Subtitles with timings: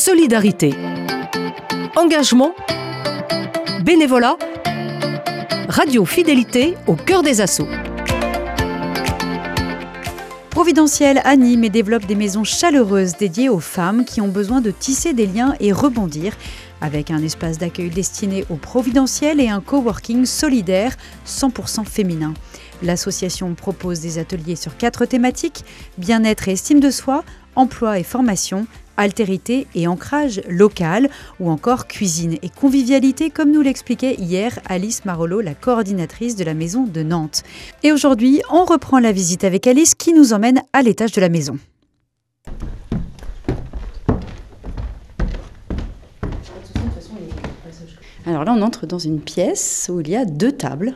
[0.00, 0.72] solidarité,
[1.94, 2.54] engagement,
[3.84, 4.38] bénévolat,
[5.68, 7.68] radio fidélité au cœur des assauts.
[10.48, 15.12] Providentiel anime et développe des maisons chaleureuses dédiées aux femmes qui ont besoin de tisser
[15.12, 16.34] des liens et rebondir,
[16.80, 20.96] avec un espace d'accueil destiné au providentiel et un coworking solidaire
[21.26, 22.32] 100% féminin.
[22.82, 25.62] L'association propose des ateliers sur quatre thématiques
[25.98, 27.22] bien-être et estime de soi,
[27.56, 28.66] emploi et formation,
[28.96, 31.08] altérité et ancrage local,
[31.40, 36.54] ou encore cuisine et convivialité, comme nous l'expliquait hier Alice Marolo, la coordinatrice de la
[36.54, 37.42] maison de Nantes.
[37.82, 41.28] Et aujourd'hui, on reprend la visite avec Alice qui nous emmène à l'étage de la
[41.28, 41.58] maison.
[48.26, 50.94] Alors là, on entre dans une pièce où il y a deux tables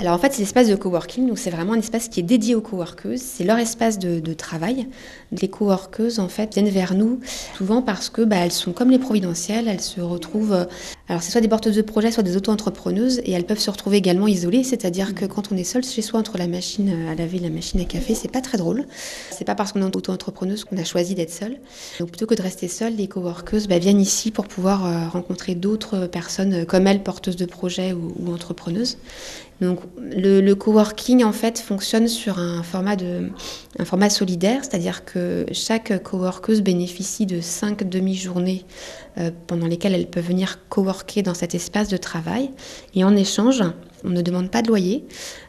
[0.00, 2.54] alors en fait, c'est l'espace de coworking, donc c'est vraiment un espace qui est dédié
[2.54, 3.20] aux coworkeuses.
[3.20, 4.86] C'est leur espace de, travail.
[5.30, 7.20] Les coworkeuses, en fait, viennent vers nous
[7.54, 10.54] souvent parce que bah, elles sont comme les providentielles, elles se retrouvent.
[10.54, 10.64] Euh,
[11.08, 13.98] alors c'est soit des porteuses de projets, soit des auto-entrepreneuses, et elles peuvent se retrouver
[13.98, 14.64] également isolées.
[14.64, 17.50] C'est-à-dire que quand on est seul chez soi entre la machine à laver et la
[17.50, 18.86] machine à café, c'est pas très drôle.
[19.30, 21.58] C'est pas parce qu'on est auto-entrepreneuse qu'on a choisi d'être seul.
[21.98, 25.54] Donc plutôt que de rester seule, les coworkeuses bah, viennent ici pour pouvoir euh, rencontrer
[25.54, 28.96] d'autres personnes comme elles, porteuses de projets ou, ou entrepreneuses.
[29.60, 33.30] Donc le, coworking en fait fonctionne sur un format, de,
[33.78, 38.64] un format solidaire, c'est-à-dire que chaque coworkeuse bénéficie de cinq demi-journées
[39.18, 42.50] euh, pendant lesquelles elle peut venir coworker dans cet espace de travail.
[42.94, 43.62] Et en échange,
[44.04, 45.04] on ne demande pas de loyer,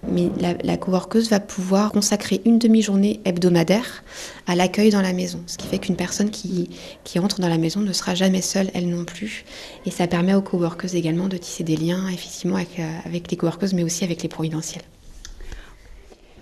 [0.08, 4.04] mais la, la coworkeuse va pouvoir consacrer une demi-journée hebdomadaire
[4.48, 5.42] à l'accueil dans la maison.
[5.48, 6.70] Ce qui fait qu'une personne qui,
[7.04, 9.46] qui entre dans la maison ne sera jamais seule, elle non plus.
[9.86, 13.74] Et ça permet aux coworkeuses également de tisser des liens, effectivement, avec, euh, les coworkeuses,
[13.74, 14.84] mais aussi avec les providentiels.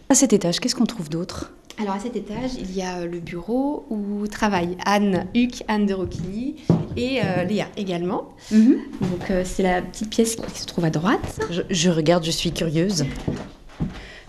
[0.10, 1.54] À cet étage, qu'est-ce qu'on trouve d'autre?
[1.80, 5.86] Alors à cet étage, il y a euh, le bureau où travaillent Anne Huc, Anne
[5.86, 6.58] de Roquigny
[6.98, 8.30] et euh, Léa également.
[8.52, 8.78] Mhm.
[9.02, 11.40] Donc c'est la petite pièce qui se trouve à droite.
[11.70, 13.06] je regarde, je suis curieuse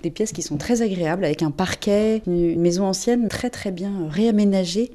[0.03, 3.93] des pièces qui sont très agréables avec un parquet, une maison ancienne très très bien
[4.09, 4.91] réaménagée.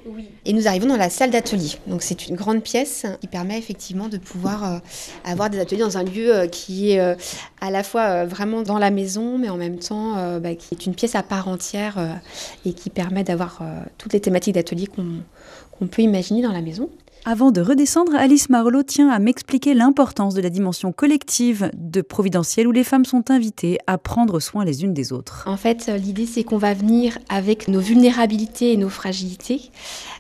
[0.45, 1.73] Et nous arrivons dans la salle d'atelier.
[1.87, 4.77] Donc c'est une grande pièce qui permet effectivement de pouvoir euh,
[5.23, 7.15] avoir des ateliers dans un lieu euh, qui est euh,
[7.61, 10.93] à la fois vraiment dans la maison, mais en même temps bah, qui est une
[10.93, 12.19] pièce à part entière
[12.65, 13.61] et qui permet d'avoir
[13.97, 16.89] toutes les thématiques d'atelier qu'on peut imaginer dans la maison.
[17.27, 22.67] Avant de redescendre, Alice Marlowe tient à m'expliquer l'importance de la dimension collective de Providentiel
[22.67, 25.43] où les femmes sont invitées à prendre soin les unes des autres.
[25.47, 29.71] En fait, l'idée c'est qu'on va venir avec nos vulnérabilités et nos fragilités,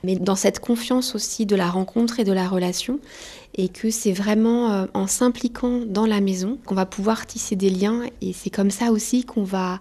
[0.03, 2.99] mais dans cette confiance aussi de la rencontre et de la relation
[3.57, 7.69] et que c'est vraiment euh, en s'impliquant dans la maison qu'on va pouvoir tisser des
[7.69, 9.79] liens et c'est comme ça aussi qu'on va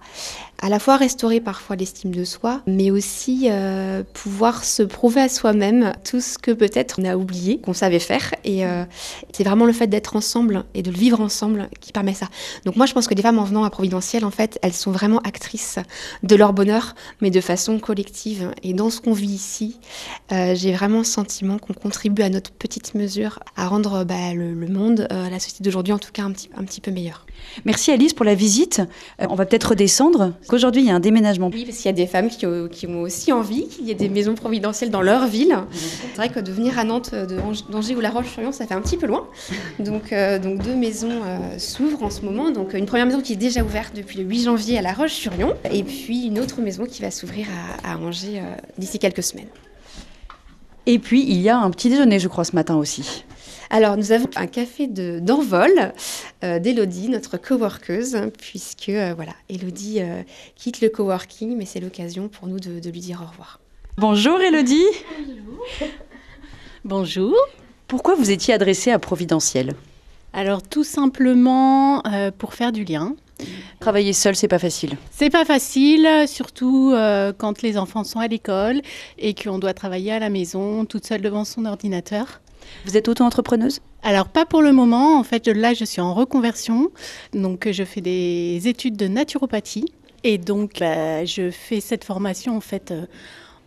[0.64, 5.28] à la fois restaurer parfois l'estime de soi, mais aussi euh, pouvoir se prouver à
[5.28, 8.34] soi-même tout ce que peut-être on a oublié, qu'on savait faire.
[8.44, 8.84] Et euh,
[9.32, 12.28] c'est vraiment le fait d'être ensemble et de le vivre ensemble qui permet ça.
[12.64, 14.90] Donc moi, je pense que les femmes en venant à Providentiel, en fait, elles sont
[14.92, 15.78] vraiment actrices
[16.22, 18.52] de leur bonheur, mais de façon collective.
[18.62, 19.78] Et dans ce qu'on vit ici,
[20.30, 25.28] j'ai vraiment le sentiment qu'on contribue à notre petite mesure rendre bah, le, monde, euh,
[25.28, 27.26] la société d'aujourd'hui en tout cas un petit, un petit peu meilleur.
[27.64, 28.82] Merci Alice pour la visite.
[29.20, 31.50] Euh, on va peut-être redescendre, qu'aujourd'hui il y a un déménagement.
[31.52, 33.94] Oui, parce qu'il y a des femmes qui, qui ont aussi envie qu'il y ait
[33.94, 35.56] des maisons providentielles dans leur ville.
[35.72, 37.14] C'est vrai que de venir à Nantes,
[37.70, 39.26] d'Angers ou La Roche-sur-Yon, ça fait un petit peu loin.
[39.78, 41.20] Donc, euh, donc deux maisons
[41.58, 42.50] s'ouvrent en ce moment.
[42.50, 45.54] Donc une première maison qui est déjà ouverte depuis le 8 janvier à La Roche-sur-Yon,
[45.70, 47.46] et puis une autre maison qui va s'ouvrir
[47.84, 48.42] à, à Angers
[48.78, 49.48] d'ici quelques semaines.
[50.86, 53.24] Et puis, il y a un petit déjeuner, je crois, ce matin aussi.
[53.74, 55.92] Alors, nous avons un café d'envol
[56.44, 60.22] euh, d'Elodie, notre coworkeuse, puisque, euh, voilà, Elodie euh,
[60.54, 63.58] quitte le coworking, mais c'est l'occasion pour nous de, lui dire au revoir.
[63.96, 64.86] Bonjour Elodie.
[65.18, 65.88] Bonjour.
[66.84, 67.34] Bonjour.
[67.88, 69.72] Pourquoi vous étiez adressée à Providentiel?
[70.32, 72.00] Alors, tout simplement
[72.38, 73.16] pour faire du lien.
[73.80, 74.96] Travailler seul, c'est pas facile.
[75.10, 76.94] C'est pas facile, surtout
[77.38, 78.82] quand les enfants sont à l'école
[79.18, 82.40] et qu'on doit travailler à la maison, toute seule devant son ordinateur.
[82.84, 83.80] Vous êtes auto-entrepreneuse?
[84.02, 86.90] Alors pas pour le moment, en fait là je suis en reconversion,
[87.32, 89.86] donc je fais des études de naturopathie.
[90.24, 93.06] Et donc bah, je fais cette formation en fait euh,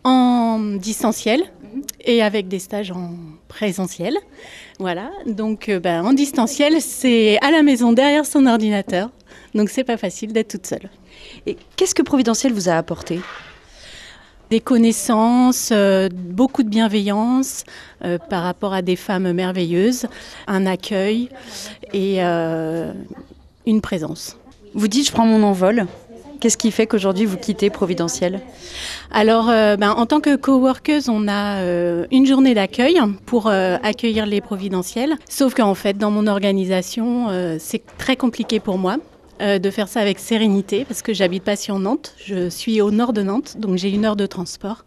[0.04, 1.42] en distanciel
[2.04, 3.14] et avec des stages en
[3.46, 4.16] présentiel.
[4.78, 9.10] Voilà, donc euh, bah, en distanciel c'est à la maison derrière son ordinateur,
[9.54, 10.90] donc c'est pas facile d'être toute seule.
[11.46, 13.20] Et qu'est-ce que Providentiel vous a apporté?
[14.50, 17.64] Des connaissances, euh, beaucoup de bienveillance
[18.04, 20.06] euh, par rapport à des femmes merveilleuses,
[20.46, 21.28] un accueil
[21.92, 22.92] et euh,
[23.66, 24.36] une présence.
[24.74, 25.86] Vous dites je prends mon envol.
[26.40, 28.40] Qu'est-ce qui fait qu'aujourd'hui vous quittez Providentiel?
[29.10, 31.64] Alors, ben, en tant que coworkeuse, on a
[32.12, 35.16] une journée d'accueil pour accueillir les providentiels.
[35.28, 37.26] Sauf qu'en fait, dans mon organisation,
[37.58, 38.98] c'est très compliqué pour moi
[39.40, 42.14] de faire ça avec sérénité parce que j'habite pas sur Nantes.
[42.24, 44.84] Je suis au nord de Nantes, donc j'ai une heure de transport.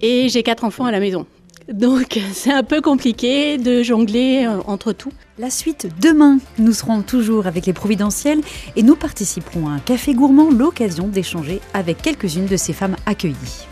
[0.00, 1.26] Et j'ai quatre enfants à la maison.
[1.72, 5.12] Donc c'est un peu compliqué de jongler euh, entre tout.
[5.38, 8.40] La suite demain, nous serons toujours avec les Providentiels
[8.76, 13.67] et nous participerons à un café gourmand, l'occasion d'échanger avec quelques-unes de ces femmes accueillies.